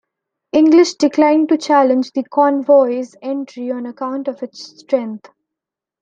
English 0.51 0.95
declined 0.95 1.47
to 1.49 1.59
challenge 1.59 2.11
the 2.13 2.23
convoy's 2.23 3.15
entry 3.21 3.69
on 3.69 3.85
account 3.85 4.27
of 4.27 4.41
its 4.41 4.79
strength. 4.79 5.29